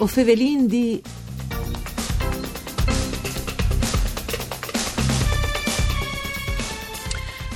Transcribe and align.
O 0.00 0.06
Fevelin 0.06 0.68
di... 0.68 1.02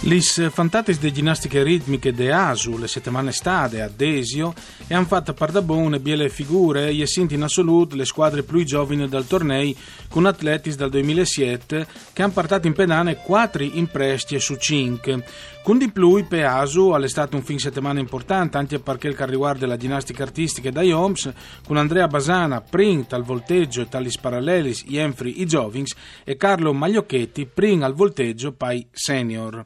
Lis 0.04 0.50
fantatis 0.50 0.98
de 0.98 1.12
ginnastiche 1.12 1.62
ritmiche 1.62 2.12
de 2.12 2.32
Asu, 2.32 2.76
le 2.76 2.88
settimane 2.88 3.30
stade 3.30 3.80
a 3.80 3.88
Desio, 3.88 4.52
e 4.88 4.94
han 4.94 5.06
fatto 5.06 5.32
par 5.32 5.52
da 5.52 5.62
buone 5.62 6.00
biele 6.00 6.28
figure 6.28 6.90
e 6.90 7.06
sinti 7.06 7.34
in 7.34 7.42
assoluto 7.42 7.94
le 7.94 8.04
squadre 8.04 8.42
più 8.42 8.64
giovani 8.64 9.08
dal 9.08 9.28
torneo 9.28 9.72
con 10.08 10.26
atletis 10.26 10.74
dal 10.74 10.90
2007 10.90 11.86
che 12.12 12.22
hanno 12.22 12.32
portato 12.32 12.66
in 12.66 12.72
pedane 12.72 13.18
4 13.18 13.62
impresti 13.62 14.40
su 14.40 14.56
5. 14.56 15.24
Con 15.62 15.78
di 15.78 15.92
più, 15.92 16.26
per 16.26 16.44
Asu 16.44 16.90
è 16.90 17.08
stato 17.08 17.36
un 17.36 17.44
fin 17.44 17.60
settimana 17.60 18.00
importante 18.00 18.58
anche 18.58 18.80
per 18.80 18.98
quel 18.98 19.14
che 19.14 19.26
riguarda 19.26 19.64
la 19.64 19.76
ginnastica 19.76 20.24
artistica 20.24 20.72
da 20.72 20.82
Ioms, 20.82 21.32
con 21.64 21.76
Andrea 21.76 22.08
Basana, 22.08 22.60
Print 22.60 23.12
al 23.12 23.22
volteggio 23.22 23.80
e 23.80 23.88
talis 23.88 24.18
parallelis, 24.18 24.84
Jenfri 24.84 25.40
i 25.40 25.46
Giovings 25.46 25.94
e 26.24 26.36
Carlo 26.36 26.72
Magliocchetti, 26.72 27.46
Print 27.46 27.84
al 27.84 27.94
volteggio, 27.94 28.50
pai 28.50 28.84
senior. 28.90 29.64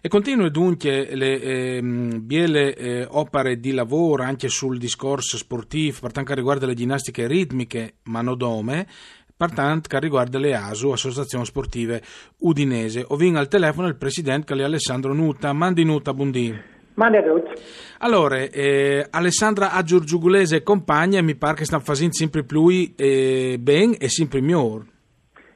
E 0.00 0.08
continua 0.08 0.48
dunque 0.48 1.16
le 1.16 1.40
eh, 1.40 1.82
biele 1.82 2.76
eh, 2.76 3.04
opere 3.10 3.58
di 3.58 3.72
lavoro 3.72 4.22
anche 4.22 4.48
sul 4.48 4.78
discorso 4.78 5.36
sportivo 5.36 5.98
per 6.02 6.12
quanto 6.12 6.34
riguarda 6.34 6.66
le 6.66 6.74
ginnastiche 6.74 7.26
ritmiche 7.26 7.94
manodome 8.04 8.86
Pertanto, 9.38 9.86
che 9.88 10.00
riguarda 10.00 10.36
le 10.36 10.52
ASU, 10.52 10.90
Associazione 10.90 11.44
Sportive 11.44 12.02
Udinese. 12.40 13.04
Ovin 13.06 13.36
al 13.36 13.46
telefono 13.46 13.86
il 13.86 13.94
presidente 13.94 14.52
che 14.52 14.60
è 14.60 14.64
Alessandro 14.64 15.14
Nuta. 15.14 15.52
Mandi 15.52 15.84
Nuta, 15.84 16.12
tutti. 17.22 17.52
Allora, 17.98 18.38
eh, 18.38 19.06
Alessandra 19.08 19.70
Aggiurgiugulese 19.70 20.56
e 20.56 20.62
compagna 20.64 21.22
mi 21.22 21.36
pare 21.36 21.54
che 21.54 21.66
stanno 21.66 21.84
facendo 21.84 22.14
sempre 22.14 22.42
più 22.42 22.66
eh, 22.96 23.56
bene 23.60 23.96
e 23.98 24.08
sempre 24.08 24.40
migliore. 24.40 24.86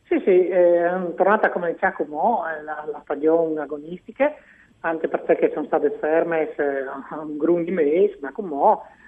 Sì, 0.04 0.22
sì, 0.24 0.46
è 0.46 0.88
tornata 1.16 1.50
come 1.50 1.72
diceva 1.72 1.92
come 1.94 2.16
la, 2.64 2.86
la 2.88 3.00
stagione 3.02 3.60
agonistica, 3.62 4.32
anche 4.78 5.08
perché 5.08 5.50
sono 5.52 5.66
state 5.66 5.96
ferme 5.98 6.54
eh, 6.54 6.84
un 7.20 7.36
grun 7.36 7.64
di 7.64 7.72
mesi, 7.72 8.16
ma 8.20 8.30
come 8.30 8.54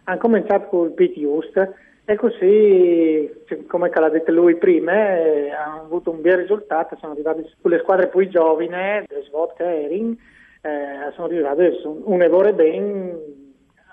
hanno 0.03 0.19
cominciato 0.19 0.67
con 0.67 0.87
il 0.87 0.95
pit 0.95 1.17
just 1.17 1.75
e 2.07 2.17
così, 2.17 3.31
come 3.67 3.91
l'ha 3.93 4.11
detto 4.11 4.31
lui 4.31 4.57
prima, 4.57 4.93
eh, 4.93 5.51
hanno 5.51 5.83
avuto 5.83 6.11
un 6.11 6.21
bel 6.21 6.39
risultato, 6.39 6.97
sono 7.01 7.13
arrivati 7.13 7.49
sulle 7.61 7.79
squadre 7.79 8.09
più 8.09 8.29
giovani, 8.29 9.07
Svodka 9.27 9.65
e 9.65 9.85
Ering, 9.85 10.17
eh, 10.61 11.13
sono 11.15 11.27
arrivati 11.29 11.81
un 11.85 12.21
errore 12.21 12.53
ben, 12.53 13.19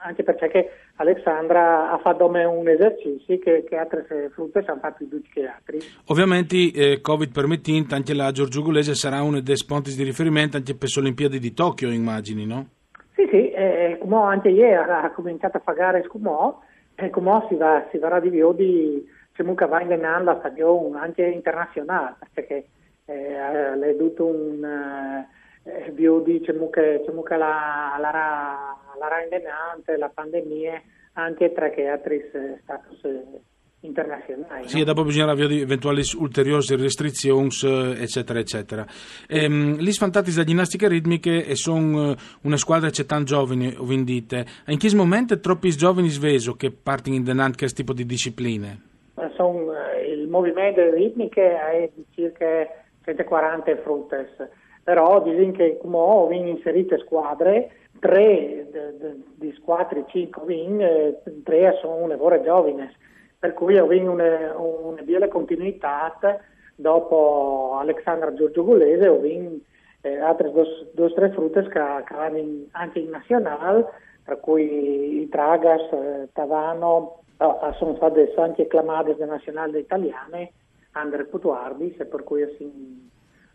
anche 0.03 0.23
perché 0.23 0.71
Alessandra 0.95 1.91
ha 1.91 1.97
fatto 1.99 2.25
un 2.25 2.67
esercizio 2.67 3.39
che, 3.39 3.63
che 3.63 3.75
altre 3.77 4.29
frutte 4.33 4.63
hanno 4.65 4.79
fatto 4.81 5.05
più 5.07 5.21
che 5.31 5.47
altri. 5.47 5.79
Ovviamente, 6.07 6.57
eh, 6.73 6.99
Covid 6.99 7.31
permettendo, 7.31 7.95
anche 7.95 8.13
la 8.13 8.31
Giorgio 8.31 8.61
Gulese 8.61 8.93
sarà 8.93 9.21
uno 9.21 9.39
dei 9.39 9.55
ponti 9.65 9.95
di 9.95 10.03
riferimento 10.03 10.57
anche 10.57 10.75
per 10.75 10.89
le 10.93 11.01
Olimpiadi 11.01 11.39
di 11.39 11.53
Tokyo, 11.53 11.89
immagini, 11.89 12.45
no? 12.45 12.67
Sì, 13.15 13.25
sì, 13.31 13.51
eh, 13.51 13.99
anche 14.09 14.49
ieri 14.49 14.73
ha 14.73 15.11
cominciato 15.11 15.57
a 15.57 15.61
pagare 15.61 16.03
Scumò, 16.03 16.59
e 17.05 17.09
come 17.09 17.45
si 17.47 17.55
va, 17.55 17.87
si 17.89 17.97
va 17.97 18.09
a 18.09 18.19
dire 18.19 18.53
di 18.53 19.05
comunque 19.35 19.65
va 19.65 19.81
in 19.81 19.87
la 20.23 20.37
stagione 20.39 20.99
anche 20.99 21.23
internazionale 21.23 22.17
perché 22.33 22.67
eh, 23.05 23.79
è 23.79 23.95
tutto 23.97 24.25
un 24.25 24.63
eh, 25.63 25.91
di 26.21 26.43
comunque, 26.45 27.03
comunque 27.05 27.37
la, 27.37 27.97
la, 27.99 28.11
la, 28.11 29.07
la, 29.07 29.97
la 29.97 30.09
pandemia 30.09 30.81
anche 31.13 31.51
tra 31.51 31.69
che 31.69 31.87
altri 31.87 32.23
status 32.61 33.01
internazionali. 33.81 34.67
Sì, 34.67 34.77
no? 34.77 34.81
e 34.81 34.85
dopo 34.85 35.03
bisognerà 35.03 35.31
avere 35.31 35.55
eventuali 35.55 36.01
ulteriori 36.17 36.75
restrizioni, 36.75 37.49
eccetera, 37.97 38.39
eccetera. 38.39 38.85
Ehm, 39.27 39.77
gli 39.77 39.91
sfantati 39.91 40.33
da 40.33 40.43
ginnastiche 40.43 40.87
ritmiche 40.87 41.55
sono 41.55 42.11
eh, 42.11 42.15
una 42.43 42.57
squadra 42.57 42.89
che 42.89 43.05
tanti 43.05 43.25
giovani, 43.25 43.75
vendite. 43.79 44.45
In 44.67 44.77
che 44.77 44.93
momento 44.95 45.39
troppi 45.39 45.69
giovani 45.71 46.09
sveso 46.09 46.53
che 46.53 46.71
partono 46.71 47.15
in 47.15 47.23
denant 47.23 47.57
questo 47.57 47.81
tipo 47.81 47.93
di 47.93 48.05
discipline? 48.05 48.81
Eh, 49.15 49.29
Sono, 49.35 49.71
eh, 49.73 50.11
il 50.11 50.27
movimento 50.27 50.81
ritmiche 50.93 51.41
è 51.41 51.89
di 51.93 52.05
circa 52.13 52.67
140 53.03 53.77
fruttes, 53.77 54.29
però 54.83 55.21
dicono 55.21 55.51
che 55.51 55.77
come 55.81 55.97
ho 55.97 56.31
inserite 56.31 56.99
squadre, 56.99 57.71
tre 57.99 58.67
di 59.35 59.53
squadre, 59.57 60.05
cinque, 60.07 61.21
tre 61.43 61.77
sono 61.81 62.07
le 62.07 62.15
vore 62.15 62.41
giovani 62.43 62.89
per 63.41 63.55
cui 63.55 63.75
avuto 63.75 64.11
una, 64.11 64.55
una 64.55 65.01
bella 65.01 65.27
continuità 65.27 66.15
dopo 66.75 67.75
Alexandra 67.79 68.31
Giorgio 68.35 68.63
Gulese 68.63 69.07
avuto 69.07 69.65
eh, 70.01 70.19
altre 70.19 70.51
due 70.51 71.05
o 71.05 71.13
tre 71.13 71.31
frutte 71.31 71.67
che, 71.67 71.79
in, 72.37 72.65
anche 72.69 72.99
in 72.99 73.09
nazionale 73.09 73.87
tra 74.23 74.35
cui 74.35 75.21
i 75.23 75.27
Tragas, 75.27 75.91
eh, 75.91 76.29
Tavano 76.33 77.23
no, 77.39 77.73
sono 77.79 77.95
state 77.95 78.31
anche 78.37 78.61
acclamate 78.61 79.15
da 79.15 79.25
nazionali 79.25 79.79
italiane 79.79 80.51
Andre 80.91 81.25
Putuardis 81.25 81.99
e 81.99 82.05
per 82.05 82.23
cui 82.23 82.43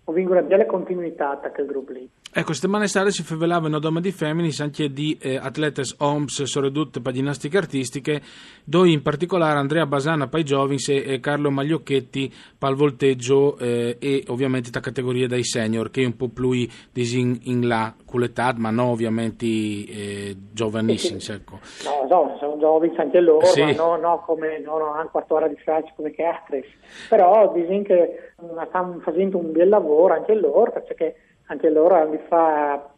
una 0.06 0.43
bella 0.43 0.67
continuità 0.67 1.41
a 1.41 1.50
quel 1.50 1.67
gruppo 1.67 1.93
lì. 1.93 2.09
Ecco, 2.33 2.53
settimana 2.53 2.87
scorsa 2.87 3.11
si 3.11 3.22
favelavano 3.22 3.78
dome 3.78 4.00
di 4.00 4.12
femminis 4.12 4.61
anche 4.61 4.93
di 4.93 5.17
eh, 5.21 5.37
atletes 5.37 5.94
OMS 5.99 6.43
soprattutto 6.43 7.00
per 7.00 7.12
ginastiche 7.12 7.56
artistiche, 7.56 8.21
dove 8.62 8.91
in 8.91 9.03
particolare 9.03 9.59
Andrea 9.59 9.87
Basana 9.87 10.28
per 10.28 10.41
i 10.41 10.44
Giovins 10.44 10.89
e 10.89 11.19
Carlo 11.21 11.50
Magliocchetti 11.50 12.33
per 12.59 12.71
il 12.71 12.77
volteggio 12.77 13.56
eh, 13.59 13.97
e 13.99 14.25
ovviamente 14.28 14.71
la 14.72 14.81
categoria 14.81 15.27
dei 15.27 15.44
senior, 15.44 15.91
che 15.91 16.03
è 16.03 16.06
un 16.06 16.17
po' 16.17 16.28
più 16.28 16.53
in 16.53 17.67
là 17.67 17.94
con 18.06 18.21
l'età, 18.21 18.55
ma 18.56 18.71
non 18.71 18.87
ovviamente 18.87 19.44
eh, 19.44 20.37
giovanissimi. 20.53 21.21
Sì, 21.21 21.27
sì. 21.27 21.33
Ecco. 21.33 21.59
No, 21.84 22.06
no, 22.09 22.37
sono 22.39 22.56
giovani 22.59 22.97
anche 22.97 23.21
loro, 23.21 23.44
sì. 23.47 23.62
ma 23.62 23.72
no, 23.72 23.97
no, 23.97 24.22
come, 24.25 24.59
no, 24.61 24.78
no, 24.78 24.93
hanno 24.94 25.11
quattro 25.11 25.37
ore 25.37 25.49
di 25.50 25.59
stracci 25.61 25.93
come 25.94 26.12
che 26.12 26.25
altri. 26.25 26.65
Però 27.09 27.53
dicono 27.53 27.83
che 27.83 28.33
stanno 28.69 28.99
facendo 29.00 29.39
un 29.39 29.53
bel 29.53 29.69
lavoro 29.69 30.15
anche 30.15 30.34
loro, 30.34 30.71
perché 30.71 31.17
anche 31.47 31.69
loro 31.69 32.09
li 32.11 32.19
fa 32.28 32.91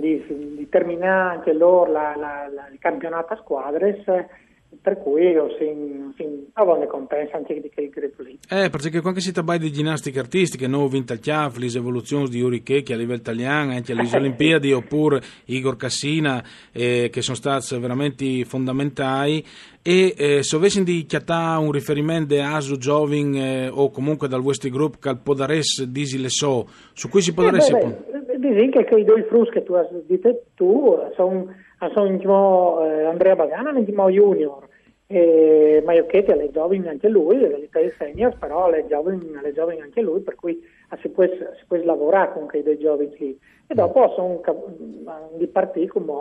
di, 0.00 0.54
di 0.56 0.68
terminare 0.68 1.36
anche 1.36 1.52
loro 1.52 1.90
la, 1.90 2.14
la, 2.16 2.48
la, 2.52 2.68
il 2.72 2.78
campionato 2.80 3.34
a 3.34 3.36
squadre 3.36 4.02
per 4.80 4.98
cui 4.98 5.22
io 5.22 5.48
sin, 5.58 6.12
sin, 6.16 6.46
avevo 6.52 6.78
le 6.78 6.86
compense 6.86 7.34
anche 7.34 7.60
di 7.60 7.70
quel 7.72 7.88
gruppo 7.88 8.22
lì. 8.22 8.38
Eh, 8.48 8.68
perché 8.68 9.00
quando 9.00 9.20
si 9.20 9.32
tratta 9.32 9.56
di 9.56 9.72
ginnastiche 9.72 10.18
artistiche, 10.18 10.66
non 10.66 10.82
ho 10.82 10.88
vinto 10.88 11.14
il 11.14 11.20
CIAF, 11.20 11.56
le 11.56 11.66
evoluzioni 11.66 12.28
di 12.28 12.40
Uri 12.40 12.62
Checchi 12.62 12.92
a 12.92 12.96
livello 12.96 13.18
italiano, 13.18 13.72
anche 13.72 13.92
alle 13.92 14.08
Olimpiadi, 14.12 14.72
oppure 14.72 15.20
Igor 15.46 15.76
Cassina, 15.76 16.42
eh, 16.72 17.08
che 17.10 17.22
sono 17.22 17.36
stati 17.36 17.78
veramente 17.78 18.44
fondamentali, 18.44 19.44
e 19.82 20.14
eh, 20.16 20.42
se 20.42 20.56
avessi 20.56 20.84
di 20.84 21.06
chiattare 21.06 21.64
un 21.64 21.72
riferimento 21.72 22.34
a 22.34 22.56
Asu 22.56 22.76
Jovin 22.76 23.34
eh, 23.36 23.68
o 23.68 23.90
comunque 23.90 24.28
dal 24.28 24.42
vostro 24.42 24.68
gruppo 24.68 24.98
che 24.98 25.16
può 25.16 25.34
dare 25.34 25.60
disi 25.86 26.20
le 26.20 26.28
so, 26.28 26.68
su 26.92 27.08
cui 27.08 27.22
si 27.22 27.32
dare... 27.32 27.58
Eh, 27.58 28.27
Dici 28.54 28.84
che 28.84 28.94
i 28.94 29.04
due 29.04 29.24
frus 29.24 29.50
che 29.50 29.62
tu 29.62 29.74
hai 29.74 29.86
detto 30.06 30.42
tu 30.54 30.98
sono 31.14 31.54
sono 31.92 32.84
eh, 32.84 33.04
Andrea 33.04 33.36
Bagana 33.36 33.70
l'intimo 33.70 34.08
junior 34.10 34.66
e 35.10 35.82
Maiocchetti 35.84 36.32
alle 36.32 36.50
giovani 36.50 36.86
anche 36.86 37.08
lui, 37.08 37.38
dell'Italia 37.38 37.90
senior, 37.96 38.36
però 38.38 38.66
alle 38.66 38.86
giovani, 38.86 39.80
anche 39.80 40.02
lui, 40.02 40.20
per 40.20 40.34
cui 40.34 40.62
ah, 40.88 40.98
si, 41.00 41.08
può, 41.08 41.24
si 41.24 41.64
può 41.66 41.78
lavorare 41.82 42.32
con 42.32 42.46
quei 42.46 42.62
due 42.62 42.76
giovani 42.76 43.16
lì. 43.18 43.38
E 43.66 43.74
dopo 43.74 44.12
sono 44.14 44.40
di 45.36 45.46
partiti 45.46 45.86
come 45.86 46.12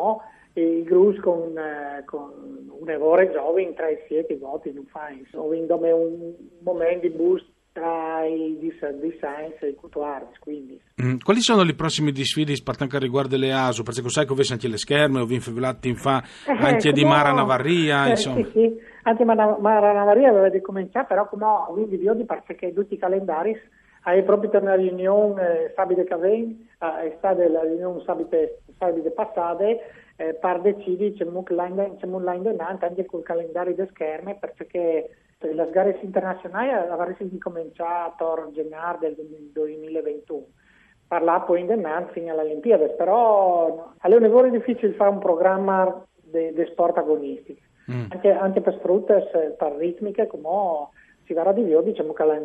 i 0.53 0.83
Grus 0.83 1.19
con, 1.19 1.57
eh, 1.57 2.03
con 2.05 2.69
un 2.79 2.89
errore 2.89 3.29
giovane 3.31 3.73
tra 3.73 3.89
i 3.89 3.97
siete 4.07 4.37
voti 4.37 4.71
non 4.71 4.85
fa, 4.85 5.09
insomma, 5.09 5.55
un 5.55 6.33
momento 6.59 7.07
di 7.07 7.13
boost 7.13 7.45
tra 7.77 8.25
i 8.25 8.57
design 8.59 9.51
e 9.59 9.67
i 9.67 9.75
cultuari. 9.75 10.25
Quindi. 10.39 10.81
Mm. 10.99 11.17
Quali 11.23 11.41
sono 11.41 11.61
le 11.61 11.75
prossime 11.75 12.11
sfide 12.15 12.55
per 12.63 12.75
quanto 12.75 12.97
riguarda 12.97 13.37
le 13.37 13.53
ASO? 13.53 13.83
Perché 13.83 14.01
sai 14.09 14.25
che 14.25 14.33
avessi 14.33 14.53
anche 14.53 14.67
le 14.67 14.77
scherme, 14.77 15.19
ho 15.19 15.25
vinto 15.25 15.51
in 15.83 15.95
fa 15.95 16.23
eh, 16.47 16.51
anche 16.51 16.89
eh, 16.89 16.91
di 16.91 17.05
Mara 17.05 17.31
Navarria. 17.31 18.07
Eh, 18.07 18.09
insomma. 18.11 18.37
Sì, 18.37 18.49
sì, 18.51 18.79
anche 19.03 19.23
Mara 19.23 19.93
Navarria 19.93 20.29
aveva 20.29 20.49
di 20.49 20.59
cominciare, 20.59 21.05
però 21.05 21.29
come 21.29 21.45
ho 21.45 21.71
vinto 21.75 22.13
di 22.13 22.25
perché 22.25 22.73
tutti 22.73 22.95
i 22.95 22.97
calendari 22.97 23.55
hai 24.03 24.23
proprio 24.23 24.49
una 24.59 24.75
riunione 24.75 25.65
eh, 25.65 25.73
sabide 25.75 26.03
che 26.03 26.15
ven, 26.15 26.67
eh, 26.79 27.09
è 27.09 27.15
stata 27.17 27.47
la 27.47 27.61
riunione 27.61 28.01
sabide 28.05 29.09
passate, 29.11 29.79
eh, 30.15 30.33
par 30.33 30.61
decidi 30.61 31.13
c'è 31.13 31.25
un 31.25 31.43
line 31.47 32.41
denante 32.41 32.85
anche 32.85 33.05
col 33.05 33.21
calendario 33.21 33.75
di 33.75 33.85
scherme 33.91 34.35
perché 34.35 35.09
le 35.39 35.69
gare 35.71 35.99
internazionali 36.01 36.71
avrebbero 36.71 37.15
cominciato 37.39 38.33
a 38.33 38.49
gennaio 38.51 38.97
del 38.99 39.15
2021 39.53 40.45
parlare 41.07 41.43
poi 41.45 41.61
in 41.61 41.67
denaro 41.67 42.09
fino 42.11 42.31
alle 42.31 42.41
Olimpiadi, 42.41 42.93
però 42.97 43.93
è 43.99 44.13
un 44.13 44.21
lavoro 44.21 44.49
difficile 44.49 44.93
fare 44.93 45.09
un 45.09 45.19
programma 45.19 46.05
di 46.21 46.67
sport 46.69 46.97
agonistici, 46.97 47.61
mm. 47.91 48.05
anche, 48.09 48.31
anche, 48.31 48.61
per 48.61 48.75
sfrutte, 48.79 49.29
per 49.57 49.75
ritmiche, 49.77 50.27
come 50.27 50.89
si 51.25 51.33
va 51.33 51.51
di 51.51 51.63
più, 51.63 51.81
diciamo 51.81 52.13
che 52.13 52.23
va 52.23 52.35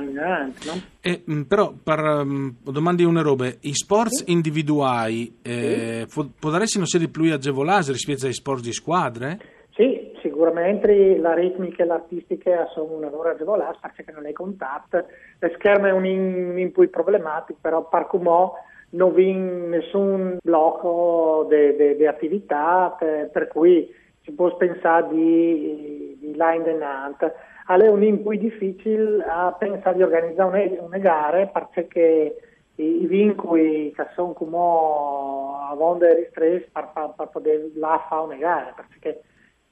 in 0.00 0.18
avanti. 0.18 0.66
No? 0.66 0.72
E, 1.00 1.22
mm, 1.30 1.42
però, 1.42 1.72
per 1.82 1.98
um, 2.00 2.54
domandi 2.62 3.04
una 3.04 3.22
roba, 3.22 3.46
i 3.46 3.74
sport 3.74 4.10
sì. 4.10 4.32
individuali 4.32 5.38
eh, 5.42 6.06
sì. 6.08 6.30
può 6.38 6.50
essere 6.56 7.08
più 7.08 7.32
agevolati 7.32 7.92
rispetto 7.92 8.26
ai 8.26 8.32
sport 8.32 8.62
di 8.62 8.72
squadre? 8.72 9.38
Sì, 9.76 10.10
sicuramente 10.22 11.18
la 11.18 11.34
ritmica 11.34 11.82
e 11.82 11.86
l'artistica 11.86 12.66
sono 12.68 12.94
una 12.94 13.10
loro 13.10 13.28
agevolata 13.28 13.92
perché 13.94 14.10
non 14.10 14.24
è 14.24 14.32
contatto. 14.32 15.04
Le 15.38 15.52
scherme 15.56 15.90
è 15.90 15.92
un 15.92 16.06
input 16.06 16.88
problematico, 16.88 17.58
però 17.60 17.86
per 17.86 18.06
come 18.06 18.52
non 18.90 19.12
vi 19.12 19.34
nessun 19.34 20.38
blocco 20.42 21.46
di 21.50 22.06
attività 22.06 22.96
per, 22.98 23.28
per, 23.28 23.48
cui 23.48 23.94
si 24.22 24.32
può 24.32 24.56
pensare 24.56 25.08
di, 25.08 26.16
di 26.20 26.32
line 26.34 26.62
denant. 26.62 27.30
È 27.66 27.86
un 27.86 28.02
input 28.02 28.38
difficile 28.38 29.22
a 29.28 29.54
pensare 29.58 29.96
di 29.96 30.02
organizzare 30.02 30.68
una, 30.68 30.82
una 30.84 30.98
gara 30.98 31.46
perché 31.48 32.34
i, 32.76 33.02
i 33.02 33.06
vincoli 33.06 33.92
che 33.94 34.06
sono 34.14 34.32
come 34.32 34.56
a 34.56 35.74
vonde 35.74 36.14
ristretti 36.14 36.70
per, 36.72 36.88
per, 36.94 37.12
per 37.14 37.28
poter 37.28 37.70
là 37.74 38.02
fare 38.08 38.22
una 38.22 38.36
gara 38.36 38.74
perché 38.74 39.20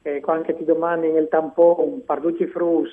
eh, 0.04 0.20
quando 0.20 0.54
ti 0.54 0.64
domandi 0.64 1.10
nel 1.10 1.28
tampone, 1.28 2.02
parduci 2.04 2.46
frus, 2.46 2.90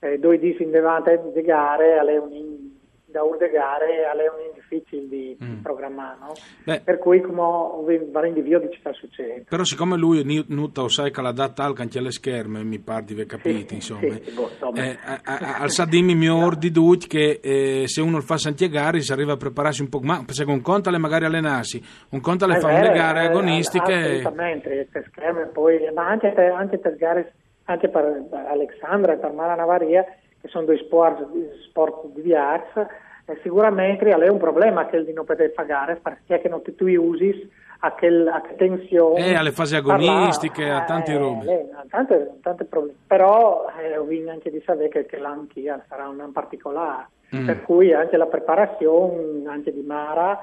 eh, 0.00 0.18
due 0.18 0.38
disi 0.38 0.64
in 0.64 0.72
davanti 0.72 1.18
di 1.32 1.42
gare, 1.42 1.98
alle 1.98 2.16
un 2.16 2.70
da 3.12 3.22
un 3.22 3.36
gare 3.36 4.02
è 4.02 4.28
un 4.28 4.52
difficile 4.54 5.06
di, 5.08 5.36
mm. 5.42 5.60
programmare, 5.60 6.16
no? 6.20 6.80
per 6.82 6.98
cui 6.98 7.20
come 7.20 8.00
va 8.10 8.26
in 8.26 8.32
divio 8.34 8.58
di 8.58 8.74
sta 8.78 8.92
succedendo. 8.92 9.44
Però 9.48 9.62
siccome 9.64 9.96
lui 9.96 10.44
nuta 10.48 10.82
o 10.82 10.88
sai 10.88 11.10
che 11.10 11.20
la 11.20 11.32
data 11.32 11.64
al 11.64 11.74
anche 11.76 11.98
alle 11.98 12.10
scherme, 12.10 12.64
mi 12.64 12.78
pare 12.78 13.04
di 13.04 13.12
aver 13.12 13.26
capito, 13.26 13.68
sì, 13.68 13.74
insomma. 13.74 14.14
Sì, 14.22 14.32
boh, 14.32 14.74
eh, 14.74 14.98
al 15.04 15.70
sa 15.70 15.84
dimmi 15.84 16.14
mio 16.14 16.36
no. 16.40 16.46
ordi 16.46 16.70
duc 16.70 17.06
che 17.06 17.40
eh, 17.42 17.84
se 17.86 18.00
uno 18.00 18.16
lo 18.16 18.22
fa 18.22 18.38
Santiagari 18.38 19.02
si 19.02 19.12
arriva 19.12 19.34
a 19.34 19.36
prepararsi 19.36 19.82
un 19.82 19.88
po', 19.88 20.00
ma 20.00 20.24
se 20.28 20.44
un 20.44 20.62
conto 20.62 20.88
alle 20.88 20.98
magari 20.98 21.26
allenarsi, 21.26 21.82
un 22.10 22.20
conto 22.20 22.46
alle 22.46 22.58
fa 22.58 22.80
le 22.80 22.92
gare 22.92 23.22
eh, 23.22 23.26
agonistiche. 23.26 23.92
Assolutamente, 23.92 24.88
le 24.90 25.04
scherme 25.10 25.46
poi, 25.46 25.78
ma 25.94 26.08
anche, 26.08 26.28
anche 26.28 26.78
per 26.78 26.96
gare, 26.96 27.32
anche 27.64 27.88
per 27.88 28.26
Alexandra 28.48 29.16
per 29.16 29.32
Mara 29.32 29.54
Navaria, 29.54 30.04
che 30.42 30.48
sono 30.48 30.66
due 30.66 30.76
sport, 30.78 31.24
sport 31.68 32.06
diversi, 32.08 32.80
eh, 33.26 33.38
sicuramente 33.42 34.10
è 34.10 34.28
un 34.28 34.38
problema 34.38 34.86
che 34.86 35.02
di 35.04 35.12
non 35.12 35.24
poter 35.24 35.52
pagare 35.52 35.96
perché 35.96 36.40
che 36.40 36.48
non 36.48 36.60
ti 36.62 36.74
tu 36.74 36.86
usi 36.86 37.48
a 37.84 37.94
che, 37.94 38.06
a 38.06 38.40
che 38.40 38.56
tensione 38.56 39.26
eh, 39.26 39.34
alle 39.34 39.52
fasi 39.52 39.76
agonistiche 39.76 40.62
parla, 40.62 40.82
a 40.82 40.84
tanti 40.84 41.12
eh, 41.12 41.16
robe. 41.16 41.46
eh, 41.46 41.68
tante, 41.88 42.38
tante 42.42 42.64
problemi. 42.64 42.98
Però 43.06 43.66
eh, 43.80 43.96
ho 43.96 44.04
vinto 44.04 44.30
anche 44.30 44.50
di 44.50 44.60
sapere 44.66 44.88
che, 44.88 45.06
che 45.06 45.18
l'anchia 45.18 45.82
sarà 45.88 46.08
un 46.08 46.30
particolare. 46.32 47.08
Mm. 47.34 47.46
per 47.46 47.62
cui 47.62 47.94
anche 47.94 48.18
la 48.18 48.26
preparazione 48.26 49.44
anche 49.46 49.72
di 49.72 49.80
Mara 49.80 50.38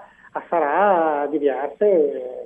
sarà 0.48 1.28
diversa 1.28 1.86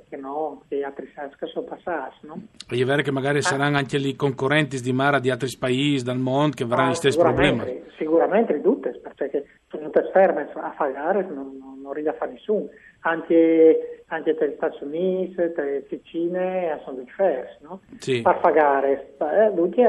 che 0.08 0.16
no, 0.16 0.62
che 0.68 0.82
altri 0.82 1.10
sono 1.46 1.66
passati. 1.66 2.26
No? 2.26 2.40
E 2.70 2.80
è 2.80 2.84
vero 2.84 3.02
che 3.02 3.10
magari 3.10 3.38
ah. 3.38 3.42
saranno 3.42 3.76
anche 3.76 3.96
i 3.96 4.16
concorrenti 4.16 4.80
di 4.80 4.92
Mara 4.92 5.18
di 5.18 5.30
altri 5.30 5.54
paesi 5.58 6.04
del 6.04 6.18
mondo 6.18 6.56
che 6.56 6.62
avranno 6.62 6.88
ah, 6.88 6.92
gli 6.92 6.96
stessi 6.96 7.18
problemi. 7.18 7.82
Sicuramente 7.96 8.60
tutte, 8.60 9.00
perché 9.16 9.46
sono 9.68 9.84
tutte 9.84 10.10
ferme 10.12 10.50
a 10.54 10.72
fare, 10.76 11.22
non, 11.22 11.56
non, 11.58 11.80
non 11.80 11.92
ride 11.92 12.10
a 12.10 12.14
fare 12.14 12.32
nessuno. 12.32 12.68
Anche, 13.00 14.04
anche 14.06 14.34
per 14.34 14.48
gli 14.48 14.54
Stati 14.54 14.82
Uniti, 14.82 15.34
per 15.34 15.52
le 15.56 15.86
Ticine, 15.86 16.80
sono 16.84 16.98
diverse, 16.98 17.58
no? 17.60 17.80
Sì. 17.98 18.22
Per 18.22 18.38
fare, 18.40 19.14
eh, 19.18 19.52
tutti 19.54 19.82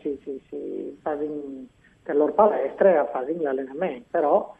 si, 0.00 0.18
si, 0.22 0.42
si 0.48 0.98
fanno 1.02 1.66
per 2.02 2.16
loro 2.16 2.32
palestre 2.32 2.96
a 2.96 3.06
fare 3.06 3.34
gli 3.34 3.44
allenamenti, 3.44 4.06
però 4.10 4.54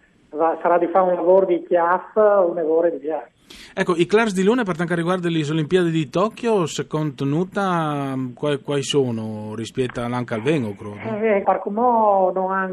sarà 0.61 0.79
di 0.79 0.87
fare 0.89 1.11
un 1.11 1.15
lavoro 1.15 1.47
di 1.47 1.65
chiaff, 1.67 2.15
un 2.17 2.55
lavoro 2.55 2.91
di 2.91 2.99
viaggio. 2.99 3.33
Ecco, 3.75 3.95
i 3.97 4.07
class 4.07 4.33
di 4.33 4.43
Luna 4.43 4.63
per 4.63 4.77
quanto 4.77 4.95
riguarda 4.95 5.29
le 5.29 5.47
Olimpiadi 5.49 5.91
di 5.91 6.09
Tokyo, 6.09 6.67
secondo 6.67 7.25
Nuta, 7.25 8.15
quali, 8.35 8.61
quali 8.63 8.83
sono 8.83 9.55
rispetto 9.55 10.01
all'anca 10.01 10.35
al 10.37 10.43
Vengo, 10.43 10.75
credo? 10.75 11.25
Eh, 11.25 11.43
qualcuno 11.43 12.31
non 12.35 12.53
ha 12.53 12.71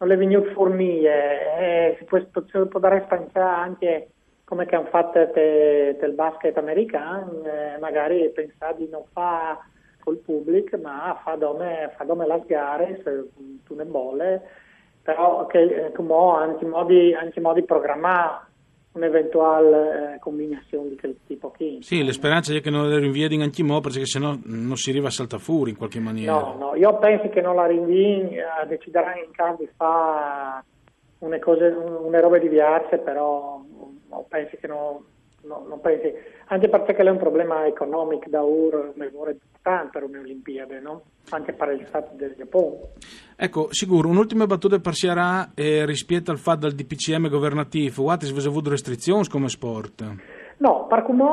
non 0.00 0.08
le 0.08 0.16
venute 0.16 0.52
fornire, 0.52 1.58
eh, 1.58 1.96
si, 1.98 2.04
può, 2.04 2.18
si 2.18 2.68
può 2.68 2.78
dare 2.78 3.02
spanciare 3.06 3.60
anche 3.60 4.08
come 4.44 4.64
che 4.64 4.76
hanno 4.76 4.86
fatto 4.86 5.18
il 5.18 6.12
basket 6.14 6.56
americano, 6.56 7.42
eh, 7.44 7.78
magari 7.80 8.30
pensare 8.30 8.76
di 8.78 8.88
non 8.88 9.02
fare 9.12 9.58
col 9.98 10.16
pubblico, 10.18 10.78
ma 10.78 11.20
fa 11.22 11.34
dome, 11.34 11.92
fa 11.96 12.04
dome 12.04 12.26
le 12.26 12.42
gare, 12.46 13.00
se 13.04 13.28
tu 13.66 13.74
ne 13.74 13.84
bolle, 13.84 14.42
però 15.08 15.46
che 15.46 15.62
eh, 15.62 15.92
come 15.92 16.12
anche 16.36 16.66
modi, 16.66 17.14
anche 17.14 17.40
modi 17.40 17.64
programmare 17.64 18.44
un'eventuale 18.92 20.16
eh, 20.16 20.18
combinazione 20.18 20.90
di 20.90 20.98
quel 20.98 21.16
tipo 21.26 21.48
qui. 21.48 21.78
Sì, 21.80 22.04
le 22.04 22.12
speranze 22.12 22.54
è 22.54 22.60
che 22.60 22.68
non 22.68 22.90
la 22.90 22.98
rinviedi 22.98 23.40
anche 23.40 23.62
mo 23.62 23.80
perché 23.80 24.04
sennò 24.04 24.36
non 24.44 24.76
si 24.76 24.90
arriva 24.90 25.06
a 25.06 25.10
saltare 25.10 25.40
fuori 25.40 25.70
in 25.70 25.78
qualche 25.78 25.98
maniera. 25.98 26.32
No, 26.32 26.56
no, 26.58 26.74
io 26.74 26.98
penso 26.98 27.30
che 27.30 27.40
non 27.40 27.54
la 27.54 27.64
rinvii, 27.64 28.36
eh, 28.36 28.66
deciderà 28.66 29.16
in 29.16 29.30
caso 29.30 29.62
di 29.62 29.70
fare 29.74 30.64
une 31.20 32.20
robe 32.20 32.38
diverse, 32.38 32.98
però 32.98 33.62
no, 34.10 34.26
penso 34.28 34.58
che 34.60 34.66
non, 34.66 35.02
no, 35.44 35.64
non 35.66 35.80
pensi, 35.80 36.12
anche 36.48 36.68
perché 36.68 36.94
è 36.94 37.08
un 37.08 37.18
problema 37.18 37.66
economico 37.66 38.28
da 38.28 38.42
ora, 38.42 38.90
importante 38.94 39.98
per 39.98 40.08
le 40.08 40.18
Olimpiadi, 40.18 40.80
no? 40.80 41.02
anche 41.30 41.52
per 41.52 41.74
gli 41.74 41.84
stati 41.86 42.16
del 42.16 42.34
Giappone. 42.36 42.76
Ecco, 43.36 43.68
sicuro, 43.70 44.08
un'ultima 44.08 44.46
battuta 44.46 44.78
per 44.78 44.94
Sierra 44.94 45.50
eh, 45.54 45.84
rispetto 45.84 46.30
al 46.30 46.38
fatto 46.38 46.66
del 46.66 46.74
DPCM 46.74 47.28
governativo, 47.28 48.02
what 48.02 48.22
is 48.22 48.46
avuto 48.46 48.70
restrizioni 48.70 49.26
come 49.28 49.48
sport? 49.48 50.04
No, 50.58 50.86
per 50.88 51.02
come 51.02 51.24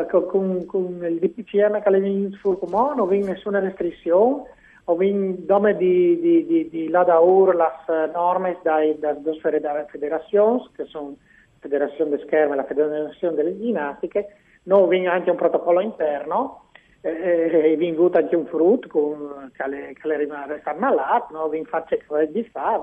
eh, 0.00 0.06
con, 0.26 0.66
con, 0.66 1.04
il 1.04 1.18
DPCM 1.18 1.80
che 1.80 1.88
è 1.88 2.36
sul 2.36 2.58
come 2.58 2.94
non 2.94 3.08
vi 3.08 3.20
nessuna 3.20 3.60
restrizione, 3.60 4.42
ho 4.88 4.96
vinto 4.96 5.58
di, 5.76 6.20
di, 6.20 6.46
di, 6.46 6.68
di 6.68 6.88
là 6.88 7.02
da 7.02 7.20
ora 7.20 7.82
le 7.86 8.10
norme 8.12 8.58
dalle 8.62 8.96
due 9.20 9.38
federazioni, 9.40 10.68
che 10.76 10.84
sono 10.84 11.08
la 11.08 11.58
Federazione 11.60 12.16
di 12.16 12.22
Scherme 12.24 12.52
e 12.52 12.56
la 12.56 12.64
Federazione 12.64 13.34
delle 13.34 13.58
Ginnastiche, 13.58 14.26
noi 14.66 15.06
anche 15.06 15.30
un 15.30 15.36
protocollo 15.36 15.80
interno 15.80 16.66
eh, 17.00 17.72
è 17.72 17.76
venuto 17.76 18.18
anche 18.18 18.36
un 18.36 18.46
frutto 18.46 18.88
con, 18.88 19.50
che, 19.56 19.68
le, 19.68 19.92
che 20.00 20.08
le 20.08 20.16
rimane 20.18 20.62
malato, 20.76 21.32
no? 21.32 21.48
vi 21.48 21.64
faccio 21.64 21.96
che 21.96 22.30
di 22.32 22.44
fa, 22.44 22.80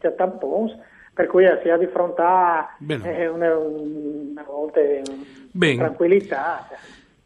c'è 0.00 0.14
tampons, 0.14 0.76
per 1.12 1.26
cui 1.26 1.44
si 1.62 1.68
ha 1.68 1.76
di 1.76 1.86
fronte 1.86 2.22
a 2.22 2.76
eh, 2.86 3.28
una, 3.28 3.56
una 3.56 4.44
volta 4.46 4.80
tranquillità. 5.76 6.66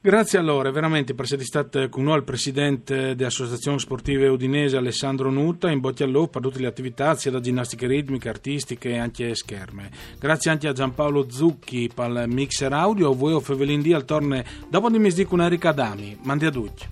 Grazie 0.06 0.38
allora, 0.38 0.70
veramente 0.70 1.14
per 1.14 1.24
essere 1.24 1.42
stato 1.42 1.88
con 1.88 2.04
noi 2.04 2.18
il 2.18 2.22
presidente 2.22 3.16
dell'Associazione 3.16 3.80
Sportiva 3.80 4.30
Udinese 4.30 4.76
Alessandro 4.76 5.32
Nuta, 5.32 5.68
in 5.68 5.80
bocca 5.80 6.04
al 6.04 6.10
lupo 6.10 6.38
per 6.38 6.42
tutte 6.42 6.60
le 6.60 6.68
attività, 6.68 7.16
sia 7.16 7.32
da 7.32 7.40
ginnastica 7.40 7.88
ritmica, 7.88 8.30
artistiche 8.30 8.90
e 8.90 8.98
anche 8.98 9.34
scherme. 9.34 9.90
Grazie 10.20 10.52
anche 10.52 10.68
a 10.68 10.72
Giampaolo 10.72 11.28
Zucchi 11.28 11.90
per 11.92 12.08
il 12.08 12.24
mixer 12.28 12.72
audio, 12.72 13.10
a 13.10 13.14
voi 13.16 13.32
o 13.32 13.40
Fevelin 13.40 13.82
D 13.82 13.92
al 13.94 14.04
torne 14.04 14.44
dopo 14.70 14.90
di 14.90 15.00
misdico 15.00 15.30
con 15.30 15.40
Erika 15.40 15.70
Adami. 15.70 16.16
Mandi 16.22 16.46
a 16.46 16.50
tutti. 16.52 16.86